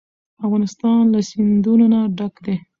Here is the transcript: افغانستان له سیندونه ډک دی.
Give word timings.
افغانستان 0.45 1.01
له 1.13 1.19
سیندونه 1.29 1.99
ډک 2.17 2.33
دی. 2.45 2.55